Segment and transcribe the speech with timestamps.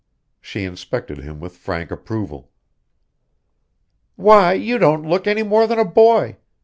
[0.41, 2.49] She inspected him with frank approval.
[4.15, 6.37] "Why, you don't look any more than a boy!